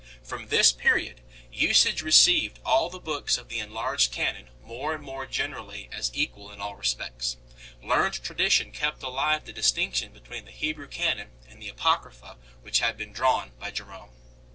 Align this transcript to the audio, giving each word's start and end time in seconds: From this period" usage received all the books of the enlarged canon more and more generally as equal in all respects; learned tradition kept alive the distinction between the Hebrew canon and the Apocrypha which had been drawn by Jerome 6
From 0.23 0.47
this 0.47 0.71
period" 0.71 1.21
usage 1.67 2.01
received 2.01 2.57
all 2.65 2.89
the 2.89 2.99
books 2.99 3.37
of 3.37 3.49
the 3.49 3.59
enlarged 3.59 4.11
canon 4.11 4.49
more 4.63 4.95
and 4.95 5.03
more 5.03 5.27
generally 5.27 5.89
as 5.91 6.09
equal 6.15 6.51
in 6.51 6.59
all 6.59 6.75
respects; 6.75 7.37
learned 7.83 8.23
tradition 8.23 8.71
kept 8.71 9.03
alive 9.03 9.45
the 9.45 9.53
distinction 9.53 10.11
between 10.11 10.45
the 10.45 10.49
Hebrew 10.51 10.87
canon 10.87 11.29
and 11.47 11.61
the 11.61 11.69
Apocrypha 11.69 12.39
which 12.63 12.79
had 12.79 12.97
been 12.97 13.13
drawn 13.13 13.51
by 13.59 13.69
Jerome 13.69 14.09
6 14.09 14.17